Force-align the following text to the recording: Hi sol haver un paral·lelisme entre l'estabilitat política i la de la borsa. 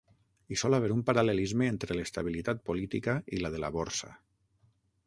Hi 0.47 0.55
sol 0.61 0.75
haver 0.77 0.89
un 0.95 1.03
paral·lelisme 1.09 1.67
entre 1.73 1.99
l'estabilitat 1.99 2.65
política 2.71 3.17
i 3.39 3.45
la 3.45 3.57
de 3.59 3.63
la 3.67 3.73
borsa. 3.79 4.13